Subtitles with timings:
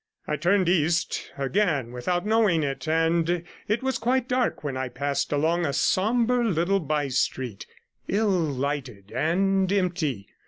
[0.27, 5.31] I turned east again without knowing it, and it was quite dark when I passed
[5.31, 7.67] along a sombre little by street,
[8.07, 10.27] ill lighted and empty.